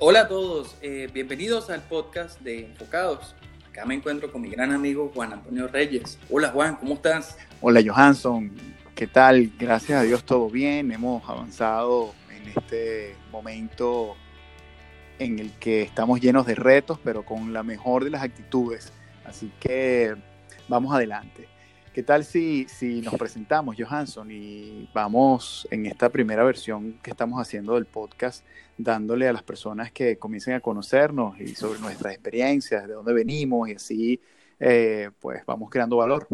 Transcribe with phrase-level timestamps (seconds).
[0.00, 3.36] Hola a todos, eh, bienvenidos al podcast de Enfocados.
[3.68, 6.18] Acá me encuentro con mi gran amigo Juan Antonio Reyes.
[6.28, 7.38] Hola Juan, ¿cómo estás?
[7.60, 8.50] Hola Johansson,
[8.96, 9.52] ¿qué tal?
[9.56, 14.16] Gracias a Dios todo bien, hemos avanzado en este momento
[15.20, 18.92] en el que estamos llenos de retos, pero con la mejor de las actitudes.
[19.24, 20.16] Así que
[20.66, 21.53] vamos adelante.
[21.94, 27.40] ¿Qué tal si, si nos presentamos, Johansson, y vamos en esta primera versión que estamos
[27.40, 28.44] haciendo del podcast,
[28.76, 33.68] dándole a las personas que comiencen a conocernos y sobre nuestras experiencias, de dónde venimos,
[33.68, 34.20] y así
[34.58, 36.26] eh, pues vamos creando valor?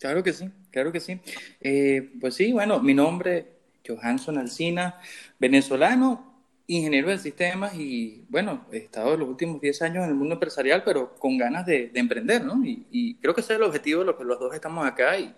[0.00, 1.20] Claro que sí, claro que sí.
[1.60, 3.52] Eh, pues sí, bueno, mi nombre,
[3.86, 4.98] Johansson Alcina,
[5.38, 6.35] venezolano,
[6.66, 10.82] ingeniero de sistemas y bueno, he estado los últimos 10 años en el mundo empresarial,
[10.84, 12.60] pero con ganas de, emprender, ¿no?
[12.64, 15.34] Y, creo que ese es el objetivo de lo que los dos estamos acá y,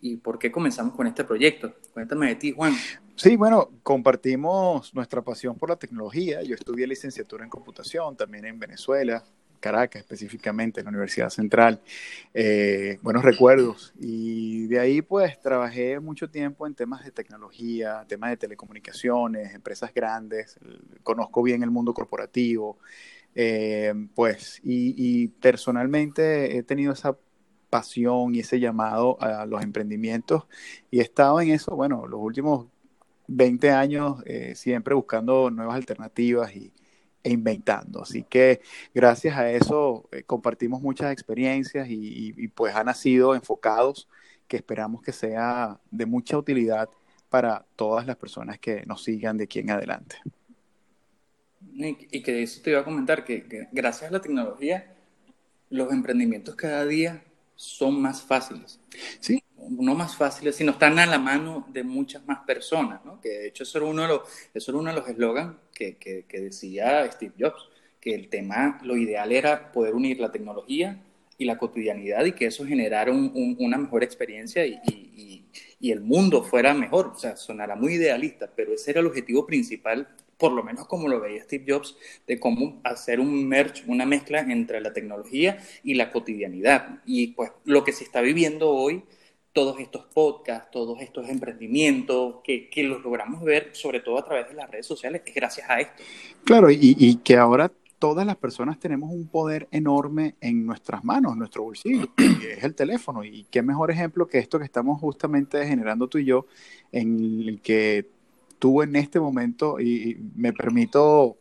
[0.00, 1.74] y por qué comenzamos con este proyecto.
[1.92, 2.74] Cuéntame de ti, Juan.
[3.16, 6.42] Sí, bueno, compartimos nuestra pasión por la tecnología.
[6.42, 9.24] Yo estudié licenciatura en computación también en Venezuela.
[9.58, 11.80] Caracas específicamente, en la Universidad Central.
[12.34, 13.92] Eh, buenos recuerdos.
[13.98, 19.92] Y de ahí pues trabajé mucho tiempo en temas de tecnología, temas de telecomunicaciones, empresas
[19.92, 20.58] grandes,
[21.02, 22.78] conozco bien el mundo corporativo.
[23.34, 27.16] Eh, pues, y, personalmente he tenido esa
[27.70, 30.44] pasión y ese llamado a los emprendimientos
[30.90, 32.66] y he estado en eso, bueno, los últimos
[33.28, 36.72] 20 años eh, siempre buscando nuevas alternativas y,
[37.22, 38.02] e inventando.
[38.02, 38.60] Así que
[38.94, 44.08] gracias a eso eh, compartimos muchas experiencias y, pues han nacido enfocados
[44.46, 46.88] que esperamos que sea de mucha utilidad
[47.28, 50.16] para todas las personas que nos sigan de aquí en adelante.
[51.60, 54.94] Y, que eso te iba a comentar, que, gracias a la tecnología
[55.70, 57.22] los emprendimientos cada día
[57.54, 58.80] son más fáciles.
[59.20, 59.42] Sí.
[59.68, 63.20] No más fáciles, sino están a la mano de muchas más personas, ¿no?
[63.20, 64.20] Que de hecho eso era uno de los,
[64.54, 67.68] eso era uno de los eslogans que, que, decía Steve Jobs,
[68.00, 71.00] que el tema, lo ideal era poder unir la tecnología
[71.36, 75.44] y la cotidianidad y que eso generara una mejor experiencia y, y,
[75.80, 77.12] y, el mundo fuera mejor.
[77.14, 81.08] O sea, sonará muy idealista, pero ese era el objetivo principal por lo menos como
[81.08, 81.96] lo veía Steve Jobs,
[82.26, 87.00] de cómo hacer un merge, una mezcla entre la tecnología y la cotidianidad.
[87.04, 89.02] Y pues lo que se está viviendo hoy,
[89.58, 94.48] todos estos podcasts, todos estos emprendimientos, que, que los logramos ver sobre todo a través
[94.48, 96.00] de las redes sociales, es gracias a esto.
[96.44, 101.32] Claro, y, y que ahora todas las personas tenemos un poder enorme en nuestras manos,
[101.32, 103.24] en nuestro bolsillo, y es el teléfono.
[103.24, 106.46] Y qué mejor ejemplo que esto que estamos justamente generando tú y yo,
[106.92, 108.06] en el que
[108.60, 111.36] tú en este momento, y me permito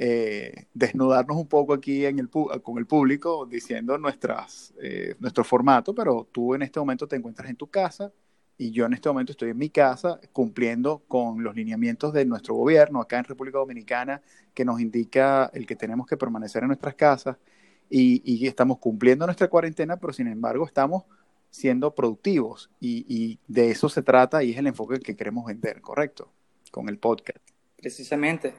[0.00, 5.92] eh, desnudarnos un poco aquí en el, con el público diciendo nuestras, eh, nuestro formato,
[5.94, 8.12] pero tú en este momento te encuentras en tu casa
[8.56, 12.54] y yo en este momento estoy en mi casa cumpliendo con los lineamientos de nuestro
[12.54, 14.22] gobierno acá en República Dominicana
[14.54, 17.36] que nos indica el que tenemos que permanecer en nuestras casas
[17.90, 21.04] y, estamos cumpliendo nuestra cuarentena, pero sin embargo estamos
[21.50, 26.30] siendo productivos y de eso se trata y es el enfoque que queremos vender, ¿correcto?
[26.70, 27.38] con el podcast.
[27.76, 28.54] Precisamente,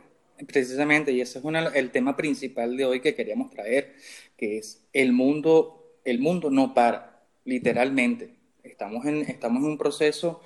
[0.47, 1.45] precisamente, y ese es
[1.75, 3.95] el tema principal de hoy que queríamos traer,
[4.37, 8.35] que es el mundo, el mundo no para, literalmente.
[8.63, 10.41] Estamos en, estamos en un proceso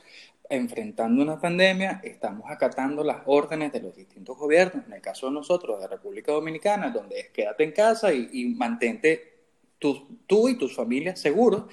[0.50, 5.34] enfrentando una pandemia, estamos acatando las órdenes de los distintos gobiernos, en el caso de
[5.34, 9.34] nosotros, de República Dominicana, donde es quédate en casa y, mantente
[9.80, 11.66] tú y tus familias seguros,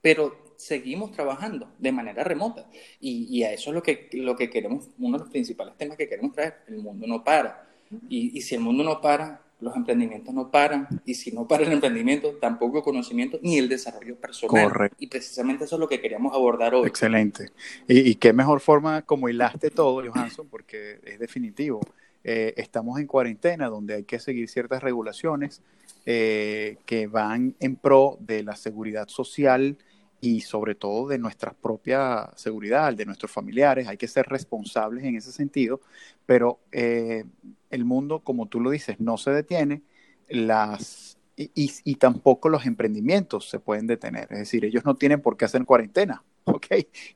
[0.00, 2.66] pero seguimos trabajando de manera remota.
[3.00, 6.08] Y, a eso es lo que, lo que queremos, uno de los principales temas que
[6.08, 6.56] queremos traer.
[6.68, 7.68] El mundo no para.
[8.08, 10.88] Y, si el mundo no para, los emprendimientos no paran.
[11.04, 14.70] Y si no para el emprendimiento, tampoco el conocimiento ni el desarrollo personal.
[14.70, 14.96] Correcto.
[14.98, 16.86] Y precisamente eso es lo que queríamos abordar hoy.
[16.86, 17.50] Excelente.
[17.88, 21.80] Y, qué mejor forma como hilaste todo, Johansson, porque es definitivo.
[22.24, 25.62] Eh, estamos en cuarentena donde hay que seguir ciertas regulaciones
[26.06, 29.76] eh, que van en pro de la seguridad social
[30.20, 33.88] y sobre todo de nuestra propia seguridad, de nuestros familiares.
[33.88, 35.80] Hay que ser responsables en ese sentido,
[36.24, 37.24] pero eh,
[37.70, 39.82] el mundo, como tú lo dices, no se detiene
[40.28, 44.28] las, y, y, tampoco los emprendimientos se pueden detener.
[44.30, 46.66] Es decir, ellos no tienen por qué hacer cuarentena, ¿ok?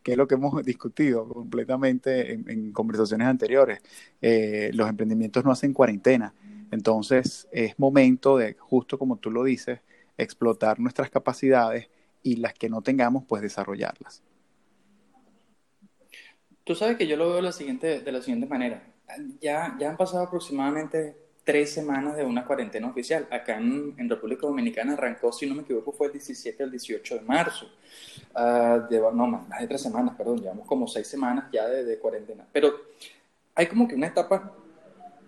[0.03, 3.81] Que es lo que hemos discutido completamente en, conversaciones anteriores.
[4.21, 6.35] Eh, los emprendimientos no hacen cuarentena.
[6.71, 9.81] Entonces, es momento de, justo como tú lo dices,
[10.17, 11.89] explotar nuestras capacidades
[12.23, 14.23] y las que no tengamos, pues desarrollarlas.
[16.65, 18.83] Tú sabes que yo lo veo de la siguiente, de la siguiente manera.
[19.41, 23.27] Ya, ya han pasado aproximadamente tres semanas de una cuarentena oficial.
[23.31, 27.21] Acá en, República Dominicana arrancó, si no me equivoco, fue el 17 al 18 de
[27.23, 27.67] marzo.
[28.35, 32.47] Uh, no, más, de tres semanas, perdón, llevamos como seis semanas ya de, cuarentena.
[32.53, 32.73] Pero
[33.55, 34.53] hay como que una etapa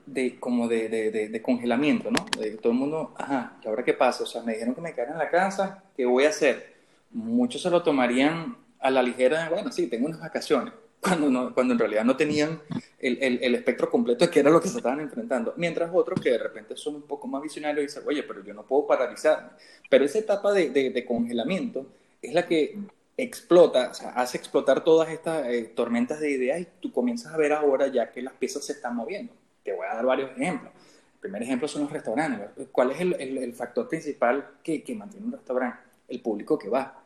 [0.07, 2.25] de como de, de, de, congelamiento, ¿no?
[2.39, 4.25] De todo el mundo, ajá, ¿y ahora qué pasa?
[4.25, 6.72] O sea, me dijeron que me quedara en la casa, ¿qué voy a hacer?
[7.13, 11.75] Muchos se lo tomarían a la ligera, bueno, sí, tengo unas vacaciones, cuando, no, cuando
[11.75, 12.61] en realidad no tenían
[12.99, 15.55] el, el, el, espectro completo de qué era lo que se estaban enfrentando.
[15.57, 18.65] Mientras otros que de repente son un poco más visionarios dicen, oye, pero yo no
[18.65, 19.51] puedo paralizarme.
[19.91, 21.87] Pero esa etapa de, de congelamiento
[22.21, 22.79] es la que
[23.17, 27.37] explota, o sea, hace explotar todas estas eh, tormentas de ideas y tú comienzas a
[27.37, 29.33] ver ahora ya que las piezas se están moviendo.
[29.63, 30.73] Te voy a dar varios ejemplos.
[31.15, 32.67] El primer ejemplo son los restaurantes.
[32.73, 35.79] ¿Cuál es el, el, factor principal que, que, mantiene un restaurante?
[36.09, 37.02] El público que va.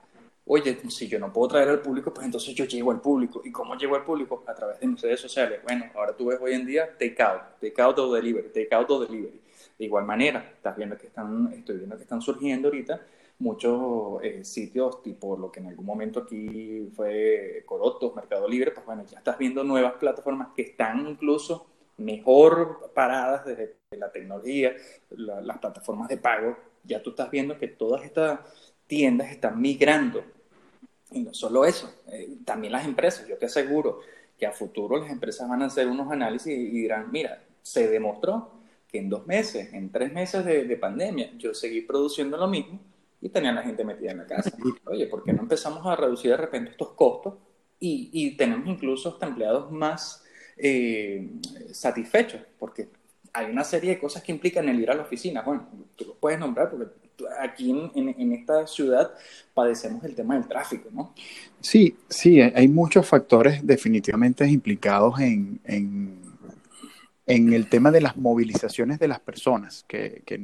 [0.49, 3.43] Oye, si yo no puedo traer al público, pues entonces yo llego al público.
[3.45, 4.45] ¿Y cómo llego al público?
[4.47, 5.61] A través de mis redes sociales.
[5.65, 9.01] Bueno, ahora tú ves hoy en día take out, take o delivery, take out o
[9.01, 9.41] delivery.
[9.77, 13.01] De igual manera, estás viendo que están, estoy viendo que están surgiendo ahorita
[13.39, 18.87] muchos eh, sitios, tipo lo que en algún momento aquí fue Corotos, Mercado Libre, pues
[18.87, 21.67] bueno, ya estás viendo nuevas plataformas que están incluso
[21.99, 24.75] mejor paradas desde la tecnología,
[25.11, 28.41] las plataformas de pago, ya tú estás viendo que todas estas
[28.87, 30.36] tiendas están migrando.
[31.13, 34.01] Y no solo eso, eh, también las empresas, yo te aseguro
[34.37, 38.51] que a futuro las empresas van a hacer unos análisis y dirán, mira, se demostró
[38.89, 42.81] que en dos meses, en tres meses de, de pandemia, yo seguí produciendo lo mismo
[43.21, 44.53] y tenían la gente metida en la casa.
[44.85, 47.35] Oye, ¿por qué no empezamos a reducir de repente estos costos
[47.81, 50.25] y, y tenemos incluso hasta empleados más
[50.57, 51.31] eh,
[51.73, 52.41] satisfechos?
[52.59, 52.89] Porque
[53.33, 55.43] hay una serie de cosas que implican el ir a la oficina.
[55.43, 57.06] Bueno, tú lo puedes nombrar porque
[57.41, 59.13] aquí en, esta ciudad
[59.55, 61.15] padecemos el tema del tráfico, ¿no?
[61.61, 65.61] Sí, sí, hay muchos factores definitivamente implicados en,
[67.27, 70.41] en el tema de las movilizaciones de las personas, que, que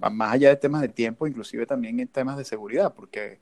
[0.00, 3.38] más allá de temas de tiempo, inclusive también en temas de seguridad, porque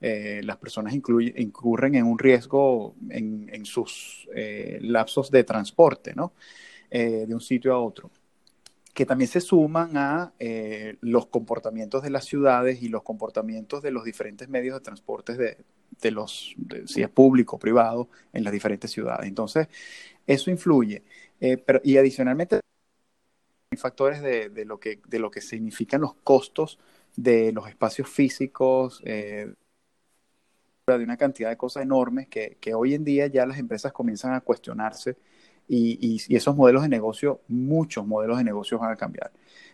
[0.00, 6.32] eh, las personas incurren en un riesgo en, en sus eh, lapsos de transporte, ¿no?
[6.90, 8.10] Eh, de un sitio a otro,
[8.94, 10.32] que también se suman a
[11.00, 15.56] los comportamientos de las ciudades y los comportamientos de los diferentes medios de transporte de,
[16.00, 16.54] de los,
[16.86, 19.26] si es público o privado, en las diferentes ciudades.
[19.26, 19.68] Entonces,
[20.26, 21.02] eso influye.
[21.40, 22.60] Eh, pero, y adicionalmente,
[23.70, 26.78] hay factores de, de, lo que, de lo que significan los costos
[27.16, 29.52] de los espacios físicos, eh,
[30.86, 34.34] de una cantidad de cosas enormes que, que, hoy en día ya las empresas comienzan
[34.34, 35.16] a cuestionarse
[35.68, 39.32] y, esos modelos de negocio, muchos modelos de negocio van a cambiar.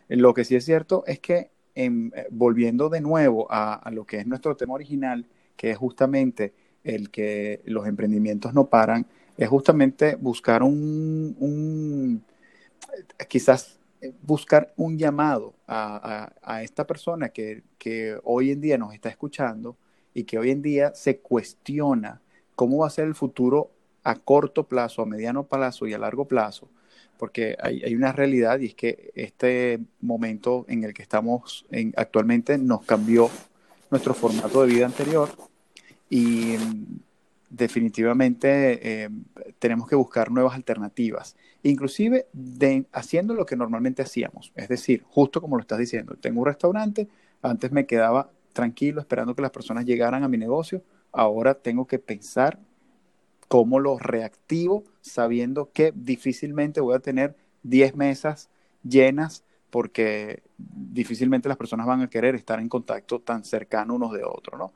[0.09, 4.05] Lo que sí es cierto es que en, eh, volviendo de nuevo a, a, lo
[4.05, 5.27] que es nuestro tema original,
[5.57, 6.55] que es justamente
[6.85, 9.07] el que los emprendimientos no paran,
[9.39, 12.23] es justamente buscar un,
[13.29, 13.79] quizás
[14.23, 17.63] buscar un llamado a, esta persona que,
[18.25, 19.77] hoy en día nos está escuchando
[20.13, 22.21] y que hoy en día se cuestiona
[22.57, 23.71] cómo va a ser el futuro
[24.09, 26.67] a corto plazo, a mediano plazo y a largo plazo,
[27.19, 32.87] porque hay, una realidad y es que este momento en el que estamos actualmente nos
[32.87, 33.29] cambió
[33.91, 35.29] nuestro formato de vida anterior
[36.09, 36.57] y
[37.51, 39.11] definitivamente eh,
[39.59, 45.43] tenemos que buscar nuevas alternativas, inclusive de, haciendo lo que normalmente hacíamos, es decir, justo
[45.43, 47.09] como lo estás diciendo, tengo un restaurante,
[47.43, 50.83] antes me quedaba tranquilo esperando que las personas llegaran a mi negocio,
[51.13, 52.59] ahora tengo que pensar
[53.49, 58.51] cómo lo reactivo sabiendo que difícilmente voy a tener 10 mesas
[58.83, 64.25] llenas porque difícilmente las personas van a querer estar en contacto tan cercano unos de
[64.25, 64.73] otros, ¿no?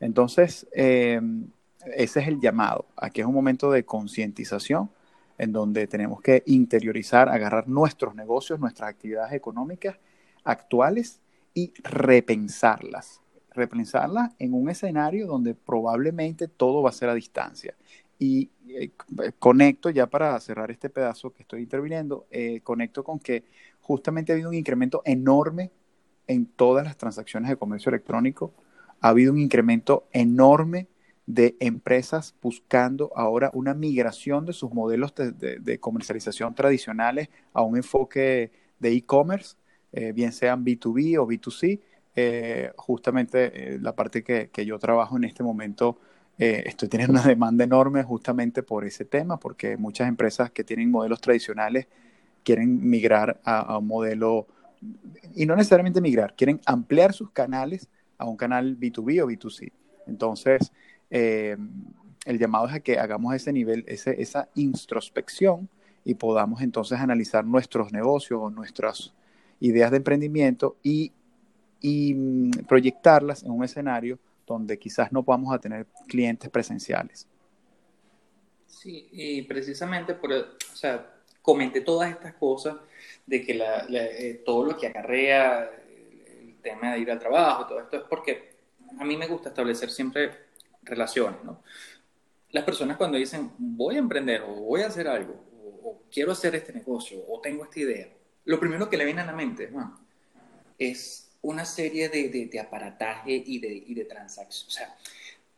[0.00, 1.20] Entonces, eh,
[1.94, 2.86] ese es el llamado.
[2.96, 4.90] Aquí es un momento de concientización
[5.38, 9.96] en donde tenemos que interiorizar, agarrar nuestros negocios, nuestras actividades económicas
[10.44, 11.20] actuales
[11.54, 13.20] y repensarlas.
[13.52, 17.74] Repensarlas en un escenario donde probablemente todo va a ser a distancia.
[18.18, 18.90] Y eh,
[19.38, 23.44] conecto ya para cerrar este pedazo que estoy interviniendo, eh, conecto con que
[23.80, 25.70] justamente ha habido un incremento enorme
[26.26, 28.52] en todas las transacciones de comercio electrónico,
[29.00, 30.88] ha habido un incremento enorme
[31.26, 38.52] de empresas buscando ahora una migración de sus modelos de, comercialización tradicionales a un enfoque
[38.78, 39.56] de e-commerce,
[39.92, 41.80] eh, bien sean B2B o B2C.
[42.18, 45.98] Eh, justamente eh, la parte que, yo trabajo en este momento,
[46.38, 51.20] estoy teniendo una demanda enorme justamente por ese tema, porque muchas empresas que tienen modelos
[51.20, 51.86] tradicionales
[52.44, 54.46] quieren migrar a, un modelo,
[55.34, 57.88] y no necesariamente migrar, quieren ampliar sus canales
[58.18, 59.72] a un canal B2B o B2C.
[60.06, 60.72] Entonces,
[61.10, 61.56] eh,
[62.24, 65.68] el llamado es a que hagamos ese nivel, esa introspección
[66.04, 69.12] y podamos entonces analizar nuestros negocios o nuestras
[69.58, 71.12] ideas de emprendimiento y,
[71.80, 77.26] y mm, proyectarlas en un escenario donde quizás no vamos a tener clientes presenciales.
[78.66, 82.76] Sí, y precisamente por, o sea, comenté todas estas cosas
[83.24, 83.60] de que
[83.90, 85.70] eh, todo lo que acarrea
[86.40, 88.56] el tema de ir al trabajo, todo esto es porque
[88.98, 90.46] a mí me gusta establecer siempre
[90.82, 91.62] relaciones, ¿no?
[92.50, 95.34] Las personas cuando dicen voy a emprender o voy a hacer algo
[95.82, 98.08] o, quiero hacer este negocio o tengo esta idea,
[98.44, 99.70] lo primero que le viene a la mente
[100.78, 104.66] es una serie de, de, aparataje y de, y de transacciones.
[104.66, 104.96] O sea,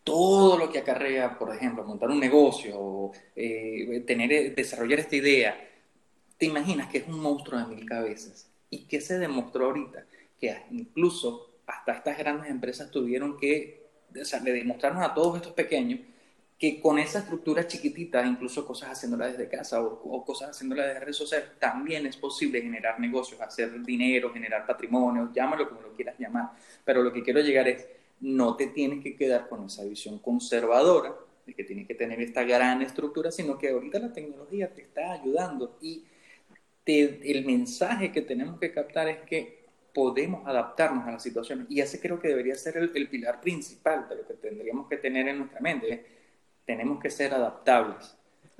[0.05, 5.69] todo lo que acarrea, por ejemplo, montar un negocio, eh, tener, desarrollar esta idea,
[6.37, 8.49] te imaginas que es un monstruo de mil cabezas.
[8.71, 10.05] ¿Y qué se demostró ahorita?
[10.39, 13.87] Que incluso hasta estas grandes empresas tuvieron que,
[14.21, 16.01] o sea, le demostraron a todos estos pequeños
[16.59, 21.17] que con esa estructura chiquitita, incluso cosas haciéndola desde casa o, cosas haciéndola desde redes
[21.17, 26.51] sociales, también es posible generar negocios, hacer dinero, generar patrimonio, llámalo como lo quieras llamar.
[26.85, 27.87] Pero lo que quiero llegar es,
[28.21, 31.15] no te tienes que quedar con esa visión conservadora
[31.47, 35.13] de que tienes que tener esta gran estructura, sino que ahorita la tecnología te está
[35.13, 36.05] ayudando y
[36.85, 39.59] el mensaje que tenemos que captar es que
[39.95, 44.17] podemos adaptarnos a las situaciones y ese creo que debería ser el pilar principal de
[44.17, 46.18] lo que tendríamos que tener en nuestra mente.
[46.69, 48.15] Tenemos que ser adaptables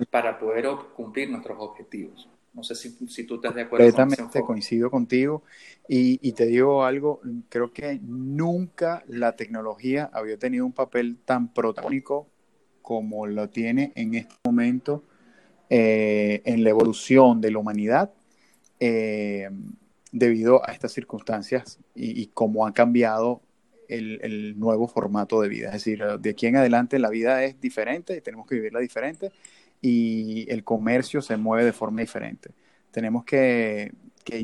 [0.09, 2.27] para poder cumplir nuestros objetivos.
[2.53, 3.85] No sé si, si tú estás de acuerdo.
[3.85, 5.43] Completamente coincido contigo
[5.87, 11.53] y, y, te digo algo, creo que nunca la tecnología había tenido un papel tan
[11.53, 12.27] protagónico
[12.81, 15.03] como lo tiene en este momento
[15.69, 18.11] eh, en la evolución de la humanidad
[18.79, 19.51] eh,
[20.11, 23.43] debido a estas circunstancias y, cómo ha cambiado
[23.89, 25.67] el, nuevo formato de vida.
[25.67, 29.31] Es decir, de aquí en adelante la vida es diferente y tenemos que vivirla diferente
[29.81, 32.51] y el comercio se mueve de forma diferente.
[32.91, 33.91] Tenemos que,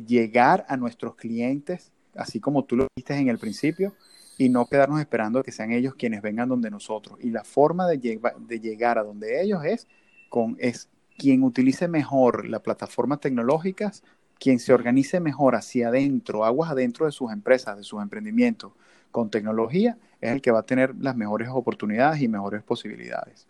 [0.08, 3.94] llegar a nuestros clientes, así como tú lo viste en el principio,
[4.38, 7.20] y no quedarnos esperando que sean ellos quienes vengan donde nosotros.
[7.22, 9.88] Y la forma de, de llegar a donde ellos es
[10.30, 14.04] con es quien utilice mejor las plataformas tecnológicas,
[14.40, 18.74] quien se organice mejor hacia adentro, aguas adentro de sus empresas, de sus emprendimientos
[19.16, 23.48] con tecnología, es el que va a tener las mejores oportunidades y mejores posibilidades.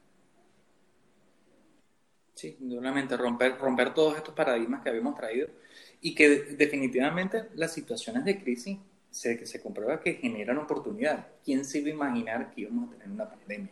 [2.36, 5.48] Sí, indudablemente, romper, romper todos estos paradigmas que habíamos traído
[6.02, 8.78] y que definitivamente las situaciones de crisis
[9.10, 11.26] se, que se comprueba que generan oportunidades.
[11.44, 13.72] ¿Quién se iba a imaginar que íbamos a tener una pandemia?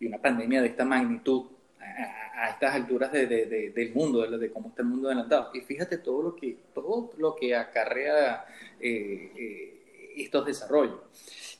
[0.00, 4.50] Y una pandemia de esta magnitud a, estas alturas de, de, del mundo, de, de,
[4.50, 5.50] cómo está el mundo adelantado.
[5.52, 8.46] Y fíjate todo lo que, todo lo que acarrea
[8.80, 9.75] eh, eh,
[10.24, 11.00] estos desarrollos.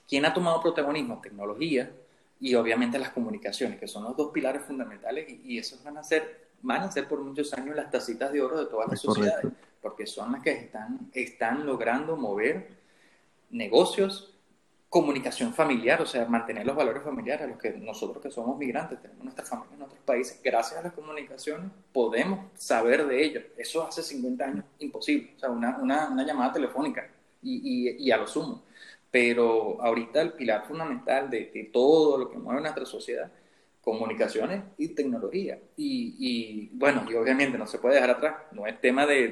[0.09, 1.21] ¿Quién ha tomado protagonismo?
[1.21, 1.91] Tecnología,
[2.41, 6.47] y obviamente las comunicaciones, que son los dos pilares fundamentales y, esos van a ser
[6.63, 10.07] van a ser por muchos años las tacitas de oro de todas las sociedades, porque
[10.07, 12.71] son las que están, están logrando mover
[13.51, 14.35] negocios,
[14.89, 19.23] comunicación familiar, o sea, mantener los valores familiares, los que nosotros que somos migrantes, tenemos
[19.23, 23.45] nuestra familia en otros países, gracias a las comunicaciones podemos saber de ellos.
[23.57, 27.09] Eso hace 50 años imposible, o sea, una, una, una llamada telefónica
[27.47, 28.67] y, y, y a lo sumo
[29.17, 33.33] pero ahorita el pilar fundamental de, todo lo que mueve nuestra sociedad,
[33.81, 35.59] comunicaciones y tecnología.
[35.75, 39.29] Y, bueno, y obviamente no se puede dejar atrás, no es tema de,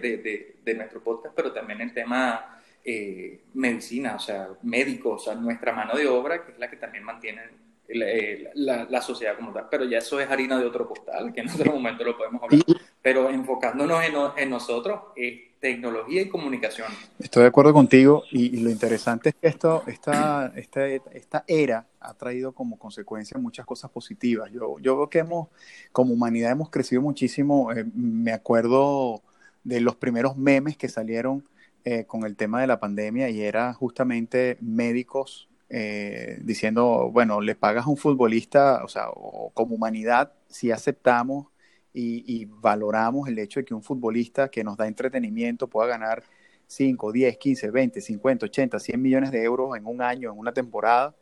[0.64, 5.74] de, nuestro podcast, pero también el tema eh, medicina, o sea, médicos, o sea, nuestra
[5.74, 7.42] mano de obra, que es la que también mantiene
[7.86, 9.68] eh, la, la, sociedad como tal.
[9.70, 12.62] Pero ya eso es harina de otro postal, que en otro momento lo podemos hablar.
[13.02, 15.00] Pero enfocándonos en, en nosotros,
[15.64, 16.88] tecnología y comunicación.
[17.18, 22.12] Estoy de acuerdo contigo y, lo interesante es que esto, esta, esta, esta, era ha
[22.12, 24.52] traído como consecuencia muchas cosas positivas.
[24.52, 25.48] Yo, yo veo que hemos,
[25.90, 27.72] como humanidad hemos crecido muchísimo.
[27.72, 29.22] Eh, me acuerdo
[29.62, 31.48] de los primeros memes que salieron
[31.86, 37.54] eh, con el tema de la pandemia y era justamente médicos eh, diciendo, bueno, le
[37.54, 41.46] pagas a un futbolista, o sea, o como humanidad, si aceptamos
[41.94, 46.24] y, valoramos el hecho de que un futbolista que nos da entretenimiento pueda ganar
[46.66, 50.52] 5, 10, 15, 20, 50, 80, 100 millones de euros en un año, en una
[50.52, 51.14] temporada,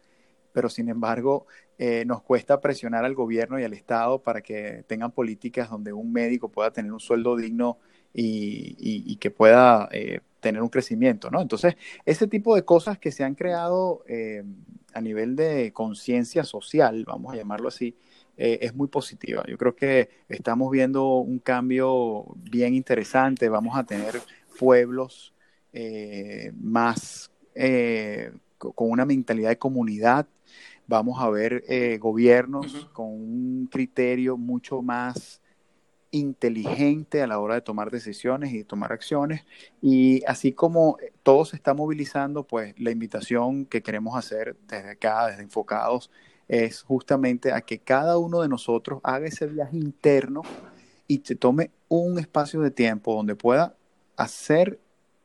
[0.53, 1.47] pero sin embargo
[1.79, 6.13] eh, nos cuesta presionar al gobierno y al Estado para que tengan políticas donde un
[6.13, 7.79] médico pueda tener un sueldo digno
[8.15, 11.41] y, que pueda eh, tener un crecimiento, ¿no?
[11.41, 14.43] Entonces, ese tipo de cosas que se han creado eh,
[14.93, 17.97] a nivel de conciencia social, vamos a llamarlo así,
[18.37, 19.45] eh, es muy positiva.
[19.47, 23.49] Yo creo que estamos viendo un cambio bien interesante.
[23.49, 24.21] Vamos a tener
[24.59, 25.35] pueblos
[25.73, 30.27] eh, más eh, con una mentalidad de comunidad.
[30.87, 31.65] Vamos a ver
[31.99, 35.41] gobiernos con un criterio mucho más
[36.13, 39.45] inteligente a la hora de tomar decisiones y tomar acciones.
[39.81, 45.27] Y así como todo se está movilizando, pues la invitación que queremos hacer desde acá,
[45.27, 46.11] desde Enfocados,
[46.53, 50.43] es justamente a que cada uno de nosotros haga ese viaje interno
[51.09, 53.75] y se tome un espacio de tiempo donde pueda
[54.19, 54.79] hacer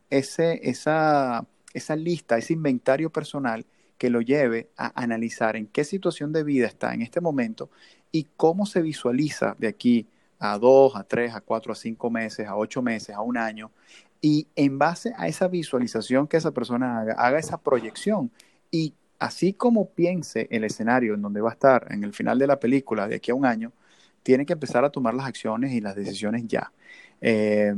[0.09, 3.65] ese, esa, esa lista, ese inventario personal
[3.97, 7.69] que lo lleve a analizar en qué situación de vida está en este momento
[8.13, 10.07] y cómo se visualiza de aquí
[10.39, 13.69] a dos, a tres, a cuatro, a cinco meses, a ocho meses, a un año.
[14.21, 18.31] Y en base a esa visualización que esa persona haga, haga esa proyección
[18.71, 22.47] y así como piense el escenario en donde va a estar en el final de
[22.47, 23.71] la película de aquí a un año,
[24.23, 26.71] tiene que empezar a tomar las acciones y las decisiones ya.
[27.21, 27.73] Eh,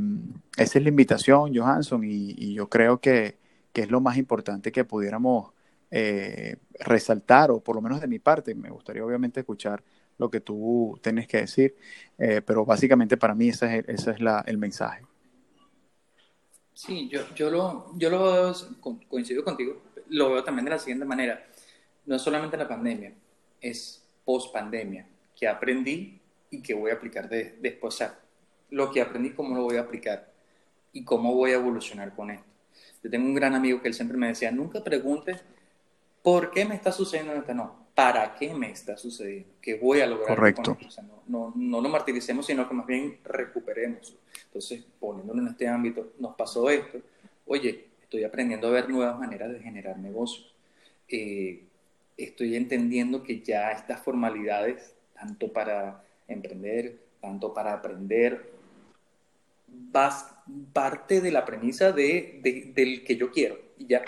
[0.56, 3.38] esa es la invitación, Johansson, y, yo creo que,
[3.72, 5.52] que, es lo más importante que pudiéramos
[5.90, 9.82] eh, resaltar, o por lo menos de mi parte, me gustaría obviamente escuchar
[10.18, 11.74] lo que tú tienes que decir,
[12.18, 15.02] eh, pero básicamente para mí ese es, ese es la, el mensaje.
[16.74, 18.54] Sí, yo, yo, lo, yo lo
[19.08, 21.46] coincido contigo, lo veo también de la siguiente manera.
[22.06, 23.12] No es solamente la pandemia,
[23.60, 25.06] es post pandemia,
[25.38, 27.94] que aprendí y que voy a aplicar de, después.
[27.94, 28.18] O sea,
[28.70, 30.32] lo que aprendí, cómo lo voy a aplicar
[30.92, 32.46] y cómo voy a evolucionar con esto.
[33.02, 35.42] Yo tengo un gran amigo que él siempre me decía, nunca preguntes
[36.22, 40.06] por qué me está sucediendo esto, no, para qué me está sucediendo, qué voy a
[40.06, 40.36] lograr.
[40.36, 40.76] Correcto.
[40.86, 44.16] O sea, no, no, no, lo martiricemos, sino que más bien recuperemos.
[44.46, 46.98] Entonces, poniéndolo en este ámbito, nos pasó esto,
[47.46, 50.52] oye, estoy aprendiendo a ver nuevas maneras de generar negocios.
[51.08, 51.62] Eh,
[52.16, 58.50] estoy entendiendo que ya estas formalidades, tanto para emprender, tanto para aprender,
[59.68, 60.26] vas
[60.72, 64.02] parte de la premisa de, del que yo quiero y ya.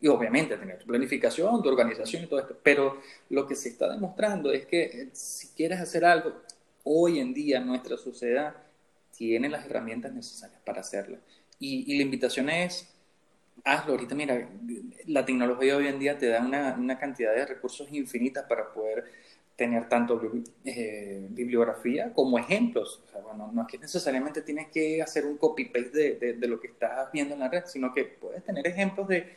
[0.00, 2.56] Y obviamente tener tu planificación, tu organización y todo esto.
[2.62, 6.34] Pero lo que se está demostrando es que eh, si quieres hacer algo,
[6.84, 8.54] hoy en día nuestra sociedad
[9.10, 11.18] tiene las herramientas necesarias para hacerlo.
[11.58, 12.88] Y, y la invitación es,
[13.64, 13.92] hazlo.
[13.92, 14.48] Ahorita, mira,
[15.06, 19.04] la tecnología hoy en día te da una, una cantidad de recursos infinitas para poder
[19.60, 20.18] tener tanto
[20.64, 23.02] eh, bibliografía como ejemplos.
[23.06, 26.58] O sea, bueno, no es que necesariamente tienes que hacer un copy-paste de, de, lo
[26.58, 29.36] que estás viendo en la red, sino que puedes tener ejemplos de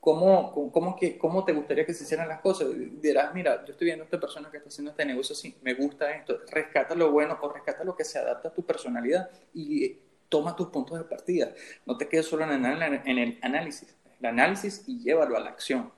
[0.00, 2.68] cómo, cómo, que, cómo te gustaría que se hicieran las cosas.
[3.00, 5.72] Dirás, mira, yo estoy viendo a esta persona que está haciendo este negocio así, me
[5.72, 9.96] gusta esto, rescata lo bueno o rescata lo que se adapta a tu personalidad y
[10.34, 11.54] toma tus puntos de partida.
[11.86, 13.94] No te quedes solo en el, en el análisis.
[14.18, 15.92] El análisis y llévalo a la acción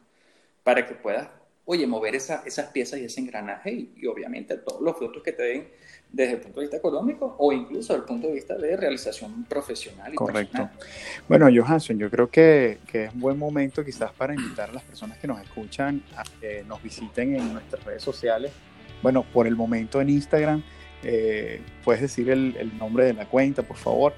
[0.62, 1.27] para que puedas
[1.64, 5.42] oye, mover esa, esas piezas y ese engranaje y, obviamente todos los frutos que te
[5.42, 5.68] den
[6.12, 9.44] desde el punto de vista económico o incluso desde el punto de vista de realización
[9.44, 10.12] profesional.
[10.12, 10.68] Y Correcto.
[11.27, 14.83] Bueno, Johansson, yo creo que, que, es un buen momento quizás para invitar a las
[14.83, 18.53] personas que nos escuchan a que nos visiten en nuestras redes sociales.
[19.03, 20.62] Bueno, por el momento en Instagram,
[21.09, 24.12] eh, puedes decir el, el nombre de la cuenta, por favor.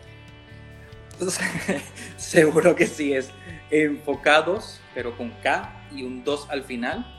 [2.17, 3.31] Seguro que sí, es
[3.71, 7.18] enfocados, pero con K y un 2 al final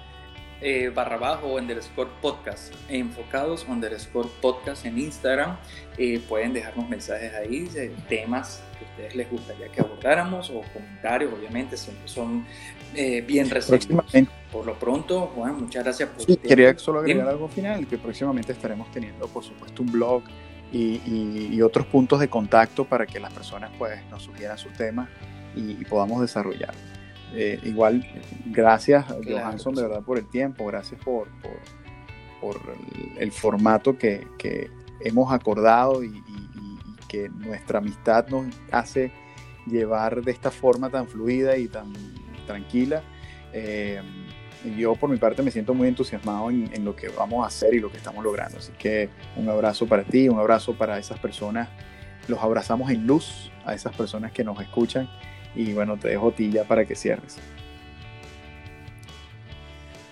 [0.61, 5.57] eh, barra bajo underscore podcast, enfocados underscore podcast en Instagram.
[5.97, 10.61] Eh, pueden dejarnos mensajes ahí de temas que a ustedes les gustaría que abordáramos o
[10.73, 12.45] comentarios, obviamente, siempre son
[12.93, 14.05] eh, bien recibidos.
[14.51, 18.51] Por lo pronto, Juan, muchas gracias por sí, Quería solo agregar algo final, que próximamente
[18.51, 20.23] estaremos teniendo, por supuesto, un blog
[20.73, 21.01] y,
[21.51, 25.07] y, otros puntos de contacto para que las personas pues, nos sugieran sus temas
[25.55, 26.73] y, y podamos desarrollar.
[27.33, 28.03] Eh, igual,
[28.47, 31.27] gracias Johansson de verdad por el tiempo, gracias por,
[32.41, 32.59] por,
[33.19, 36.23] el, formato que, que, hemos acordado y,
[37.07, 39.11] que nuestra amistad nos hace
[39.65, 41.91] llevar de esta forma tan fluida y tan
[42.45, 43.01] tranquila.
[43.51, 43.99] Eh,
[44.77, 47.73] yo por mi parte me siento muy entusiasmado en, en, lo que vamos a hacer
[47.73, 48.59] y lo que estamos logrando.
[48.59, 51.67] Así que un abrazo para ti, un abrazo para esas personas.
[52.27, 55.09] Los abrazamos en luz a esas personas que nos escuchan
[55.55, 57.38] y bueno, te dejo ti ya para que cierres.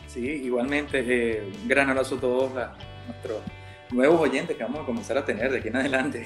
[0.07, 2.51] Sí, igualmente, eh, un gran abrazo a todos
[3.07, 3.41] nuestros
[3.91, 6.25] nuevos oyentes que vamos a comenzar a tener de aquí en adelante.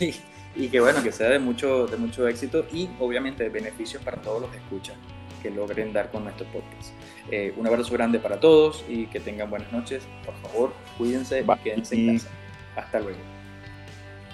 [0.56, 4.20] y, que bueno, que sea de mucho, de mucho éxito y obviamente de beneficios para
[4.20, 4.96] todos los que escuchan,
[5.42, 6.92] que logren dar con nuestro podcast.
[7.30, 10.02] Eh, un abrazo grande para todos y que tengan buenas noches.
[10.24, 12.28] Por favor, cuídense y quédense en casa.
[12.76, 13.18] Hasta luego.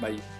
[0.00, 0.37] Bye.